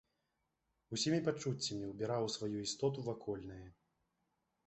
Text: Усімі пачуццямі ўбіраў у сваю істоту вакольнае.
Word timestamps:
Усімі 0.95 1.19
пачуццямі 1.27 1.89
ўбіраў 1.91 2.21
у 2.29 2.33
сваю 2.37 2.57
істоту 2.67 2.99
вакольнае. 3.09 3.61